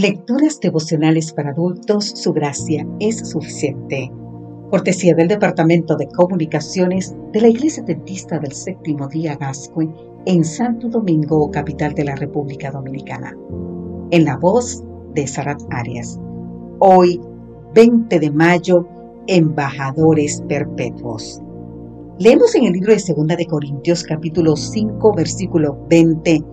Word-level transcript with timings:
Lecturas 0.00 0.60
devocionales 0.60 1.32
para 1.32 1.50
adultos, 1.50 2.04
su 2.14 2.32
gracia 2.32 2.86
es 3.00 3.18
suficiente. 3.28 4.08
Cortesía 4.70 5.12
del 5.16 5.26
Departamento 5.26 5.96
de 5.96 6.06
Comunicaciones 6.06 7.16
de 7.32 7.40
la 7.40 7.48
Iglesia 7.48 7.82
Dentista 7.82 8.38
del 8.38 8.52
Séptimo 8.52 9.08
Día 9.08 9.34
Gascue 9.34 9.92
en 10.24 10.44
Santo 10.44 10.88
Domingo, 10.88 11.50
capital 11.50 11.94
de 11.94 12.04
la 12.04 12.14
República 12.14 12.70
Dominicana. 12.70 13.36
En 14.12 14.24
la 14.24 14.36
voz 14.36 14.84
de 15.14 15.26
Sarat 15.26 15.60
Arias. 15.70 16.20
Hoy, 16.78 17.20
20 17.74 18.20
de 18.20 18.30
mayo, 18.30 18.86
embajadores 19.26 20.44
perpetuos. 20.48 21.42
Leemos 22.20 22.54
en 22.54 22.66
el 22.66 22.72
libro 22.74 22.92
de 22.92 23.00
Segunda 23.00 23.34
de 23.34 23.46
Corintios 23.46 24.04
capítulo 24.04 24.54
5 24.54 25.12
versículo 25.16 25.76
20 25.90 26.44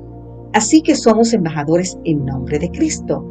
Así 0.56 0.82
que 0.82 0.96
somos 0.96 1.34
embajadores 1.34 2.00
en 2.06 2.24
nombre 2.24 2.58
de 2.60 2.72
Cristo, 2.72 3.26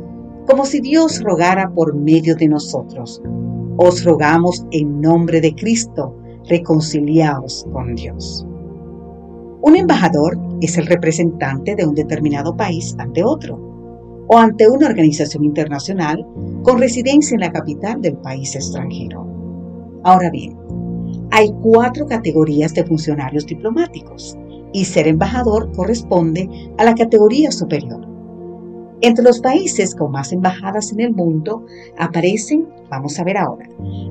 como 0.47 0.67
si 0.67 0.81
Dios 0.81 1.23
rogara 1.23 1.71
por 1.71 1.95
medio 1.95 2.37
de 2.37 2.49
nosotros. 2.49 3.23
Os 3.77 4.05
rogamos 4.05 4.65
en 4.71 5.01
nombre 5.01 5.41
de 5.41 5.55
Cristo, 5.55 6.15
reconciliaos 6.49 7.67
con 7.73 7.95
Dios. 7.95 8.47
Un 9.63 9.77
embajador 9.77 10.39
es 10.61 10.77
el 10.79 10.87
representante 10.87 11.75
de 11.75 11.87
un 11.87 11.95
determinado 11.95 12.57
país 12.57 12.95
ante 12.99 13.25
otro, 13.25 13.59
o 14.27 14.39
ante 14.39 14.69
una 14.69 14.87
organización 14.87 15.45
internacional 15.45 16.27
con 16.63 16.79
residencia 16.79 17.35
en 17.35 17.41
la 17.41 17.53
capital 17.53 18.01
del 18.01 18.17
país 18.19 18.55
extranjero. 18.55 19.27
Ahora 20.03 20.31
bien, 20.31 20.57
hay 21.31 21.51
cuatro 21.63 22.07
categorías 22.07 22.75
de 22.75 22.85
funcionarios 22.85 23.47
diplomáticos 23.47 24.37
y 24.73 24.85
ser 24.85 25.09
embajador 25.09 25.73
corresponde 25.73 26.49
a 26.79 26.85
la 26.85 26.95
categoría 26.95 27.51
superior. 27.51 28.14
Entre 29.05 29.23
los 29.23 29.41
países 29.41 29.95
con 29.95 30.13
más 30.13 30.33
embajadas 30.33 30.91
en 30.91 31.01
el 31.01 31.13
mundo 31.13 31.67
aparecen, 31.99 32.67
vamos 32.89 33.21
a 33.21 33.25
ver 33.25 33.37
ahora, 33.37 33.69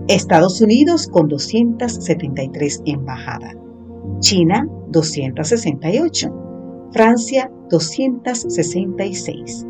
Estados 0.08 0.62
Unidos 0.62 1.08
con 1.08 1.28
273 1.30 2.84
embajadas, 2.86 3.56
China 4.20 4.70
268, 4.90 6.32
Francia 6.92 7.52
266, 7.72 9.66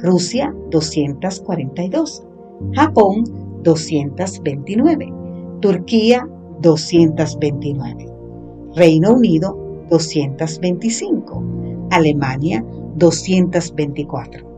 Rusia 0.00 0.54
242, 0.70 2.22
Japón 2.72 3.24
229, 3.64 5.12
Turquía 5.60 6.26
229, 6.62 8.06
Reino 8.74 9.12
Unido 9.12 9.84
225, 9.90 11.44
Alemania 11.90 12.64
224, 12.96 14.51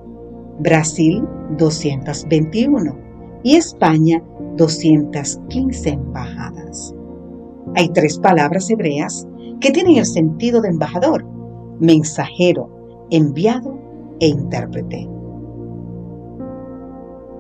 Brasil 0.58 1.22
221 1.58 2.98
y 3.42 3.56
España 3.56 4.22
215 4.56 5.91
embajadas. 5.91 6.94
Hay 7.74 7.88
tres 7.88 8.19
palabras 8.19 8.70
hebreas 8.70 9.27
que 9.60 9.70
tienen 9.70 9.97
el 9.97 10.06
sentido 10.06 10.60
de 10.60 10.69
embajador, 10.69 11.25
mensajero, 11.80 13.06
enviado 13.10 13.78
e 14.20 14.28
intérprete. 14.28 15.08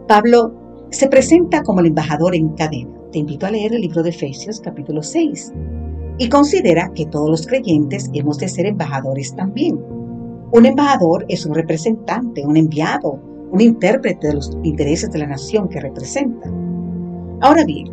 Pablo 0.08 0.52
se 0.90 1.08
presenta 1.08 1.62
como 1.62 1.80
el 1.80 1.86
embajador 1.86 2.34
en 2.34 2.50
cadena. 2.50 2.90
Te 3.12 3.20
invito 3.20 3.46
a 3.46 3.50
leer 3.50 3.74
el 3.74 3.82
libro 3.82 4.02
de 4.02 4.10
Efesios 4.10 4.60
capítulo 4.60 5.02
6 5.02 5.52
y 6.18 6.28
considera 6.28 6.90
que 6.94 7.06
todos 7.06 7.30
los 7.30 7.46
creyentes 7.46 8.10
hemos 8.12 8.38
de 8.38 8.48
ser 8.48 8.66
embajadores 8.66 9.34
también. 9.34 9.93
Un 10.54 10.66
embajador 10.66 11.26
es 11.28 11.44
un 11.46 11.52
representante, 11.52 12.46
un 12.46 12.56
enviado, 12.56 13.18
un 13.50 13.60
intérprete 13.60 14.28
de 14.28 14.34
los 14.34 14.56
intereses 14.62 15.10
de 15.10 15.18
la 15.18 15.26
nación 15.26 15.68
que 15.68 15.80
representa. 15.80 16.48
Ahora 17.40 17.64
bien, 17.64 17.90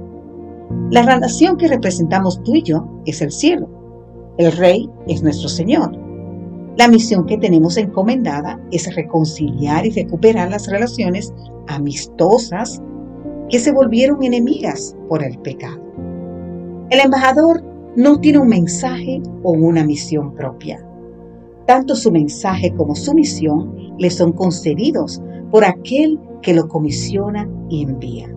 la 0.91 1.01
nación 1.17 1.57
que 1.57 1.67
representamos 1.67 2.43
tú 2.43 2.53
y 2.53 2.61
yo 2.61 2.87
es 3.07 3.19
el 3.23 3.31
cielo. 3.31 3.67
El 4.37 4.51
rey 4.51 4.87
es 5.07 5.23
nuestro 5.23 5.49
Señor. 5.49 5.97
La 6.77 6.87
misión 6.87 7.25
que 7.25 7.39
tenemos 7.39 7.77
encomendada 7.77 8.61
es 8.69 8.93
reconciliar 8.95 9.87
y 9.87 9.89
recuperar 9.89 10.51
las 10.51 10.67
relaciones 10.67 11.33
amistosas 11.67 12.79
que 13.49 13.57
se 13.57 13.71
volvieron 13.71 14.21
enemigas 14.21 14.95
por 15.09 15.23
el 15.23 15.39
pecado. 15.39 15.81
El 16.91 16.99
embajador 16.99 17.63
no 17.95 18.19
tiene 18.19 18.37
un 18.37 18.49
mensaje 18.49 19.19
o 19.41 19.53
una 19.53 19.83
misión 19.83 20.35
propia. 20.35 20.85
Tanto 21.65 21.95
su 21.95 22.11
mensaje 22.11 22.73
como 22.75 22.95
su 22.95 23.13
misión 23.13 23.75
le 23.97 24.09
son 24.09 24.33
concedidos 24.33 25.21
por 25.51 25.63
aquel 25.63 26.19
que 26.41 26.53
lo 26.53 26.67
comisiona 26.67 27.49
y 27.69 27.83
envía. 27.83 28.33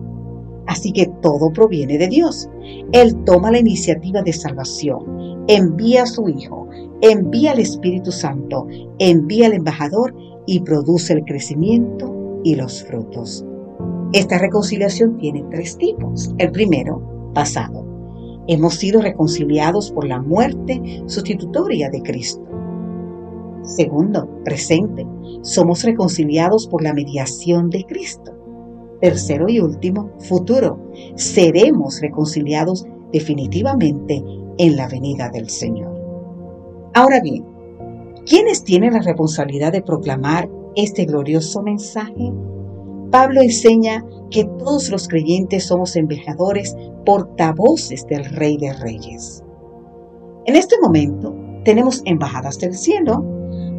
Así 0.67 0.91
que 0.91 1.07
todo 1.21 1.51
proviene 1.51 1.97
de 1.97 2.07
Dios. 2.07 2.49
Él 2.91 3.15
toma 3.25 3.51
la 3.51 3.59
iniciativa 3.59 4.21
de 4.21 4.33
salvación, 4.33 5.45
envía 5.47 6.03
a 6.03 6.07
su 6.07 6.27
Hijo, 6.27 6.67
envía 7.01 7.51
al 7.51 7.59
Espíritu 7.59 8.11
Santo, 8.11 8.67
envía 8.99 9.47
al 9.47 9.53
embajador 9.53 10.15
y 10.47 10.59
produce 10.61 11.13
el 11.13 11.23
crecimiento 11.23 12.41
y 12.43 12.55
los 12.55 12.83
frutos. 12.83 13.45
Esta 14.13 14.37
reconciliación 14.37 15.17
tiene 15.17 15.43
tres 15.51 15.77
tipos. 15.77 16.33
El 16.37 16.51
primero, 16.51 17.31
pasado. 17.33 17.85
Hemos 18.47 18.75
sido 18.75 19.01
reconciliados 19.01 19.91
por 19.91 20.07
la 20.07 20.21
muerte 20.21 21.03
sustitutoria 21.07 21.89
de 21.89 22.01
Cristo. 22.01 22.54
Segundo, 23.65 24.27
presente. 24.43 25.05
Somos 25.41 25.83
reconciliados 25.83 26.67
por 26.67 26.83
la 26.83 26.93
mediación 26.93 27.69
de 27.69 27.83
Cristo. 27.83 28.31
Tercero 29.01 29.49
y 29.49 29.59
último, 29.59 30.11
futuro. 30.19 30.79
Seremos 31.15 31.99
reconciliados 32.01 32.85
definitivamente 33.11 34.23
en 34.57 34.75
la 34.75 34.87
venida 34.87 35.29
del 35.29 35.49
Señor. 35.49 35.93
Ahora 36.93 37.19
bien, 37.21 37.45
¿quiénes 38.25 38.63
tienen 38.63 38.93
la 38.93 39.01
responsabilidad 39.01 39.71
de 39.71 39.81
proclamar 39.81 40.49
este 40.75 41.05
glorioso 41.05 41.61
mensaje? 41.61 42.31
Pablo 43.11 43.41
enseña 43.41 44.03
que 44.29 44.45
todos 44.59 44.89
los 44.89 45.07
creyentes 45.07 45.65
somos 45.65 45.95
embajadores, 45.95 46.75
portavoces 47.05 48.05
del 48.07 48.25
Rey 48.25 48.57
de 48.57 48.73
Reyes. 48.73 49.43
En 50.45 50.55
este 50.55 50.75
momento 50.81 51.35
tenemos 51.63 52.01
embajadas 52.05 52.59
del 52.59 52.75
cielo, 52.75 53.23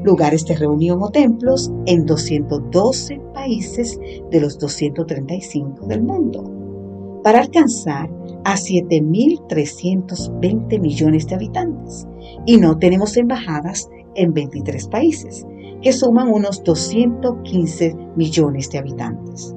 lugares 0.06 0.46
de 0.46 0.56
reunión 0.56 1.02
o 1.02 1.10
templos 1.10 1.70
en 1.84 2.06
212 2.06 3.20
países 3.34 4.00
de 4.30 4.40
los 4.40 4.58
235 4.58 5.86
del 5.86 6.02
mundo, 6.02 6.50
para 7.22 7.40
alcanzar 7.40 8.08
a 8.44 8.54
7.320 8.54 10.80
millones 10.80 11.26
de 11.26 11.34
habitantes. 11.34 12.08
Y 12.46 12.56
no 12.56 12.78
tenemos 12.78 13.14
embajadas 13.16 13.90
en 14.14 14.32
23 14.32 14.88
países, 14.88 15.44
que 15.82 15.92
suman 15.92 16.28
unos 16.28 16.62
215 16.62 17.96
millones 18.16 18.70
de 18.70 18.78
habitantes. 18.78 19.54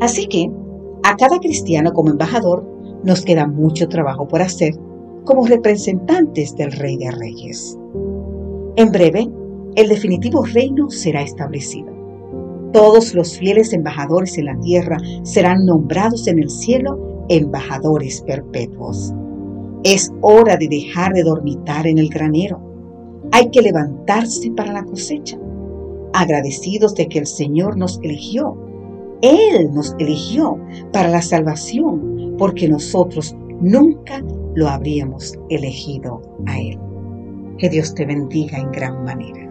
Así 0.00 0.26
que, 0.26 0.50
a 1.04 1.14
cada 1.16 1.38
cristiano 1.38 1.92
como 1.92 2.10
embajador 2.10 2.66
nos 3.04 3.22
queda 3.22 3.46
mucho 3.46 3.86
trabajo 3.88 4.26
por 4.26 4.42
hacer 4.42 4.74
como 5.24 5.46
representantes 5.46 6.56
del 6.56 6.72
Rey 6.72 6.96
de 6.96 7.10
Reyes. 7.10 7.78
En 8.76 8.92
breve, 8.92 9.28
el 9.74 9.88
definitivo 9.88 10.44
reino 10.44 10.90
será 10.90 11.22
establecido. 11.22 11.92
Todos 12.72 13.14
los 13.14 13.38
fieles 13.38 13.72
embajadores 13.72 14.38
en 14.38 14.46
la 14.46 14.60
tierra 14.60 14.98
serán 15.22 15.64
nombrados 15.64 16.26
en 16.26 16.38
el 16.38 16.50
cielo 16.50 17.24
embajadores 17.28 18.22
perpetuos. 18.22 19.12
Es 19.82 20.12
hora 20.20 20.56
de 20.56 20.68
dejar 20.68 21.12
de 21.12 21.22
dormitar 21.22 21.86
en 21.86 21.98
el 21.98 22.08
granero 22.08 22.66
hay 23.32 23.50
que 23.50 23.62
levantarse 23.62 24.50
para 24.52 24.72
la 24.72 24.84
cosecha, 24.84 25.38
agradecidos 26.12 26.94
de 26.94 27.08
que 27.08 27.18
el 27.18 27.26
Señor 27.26 27.76
nos 27.76 27.98
eligió. 28.02 28.56
Él 29.22 29.72
nos 29.72 29.94
eligió 29.98 30.58
para 30.92 31.08
la 31.08 31.22
salvación, 31.22 32.34
porque 32.38 32.68
nosotros 32.68 33.34
nunca 33.60 34.22
lo 34.54 34.68
habríamos 34.68 35.34
elegido 35.48 36.22
a 36.46 36.58
Él. 36.60 36.78
Que 37.58 37.70
Dios 37.70 37.94
te 37.94 38.04
bendiga 38.04 38.58
en 38.58 38.70
gran 38.70 39.02
manera. 39.02 39.45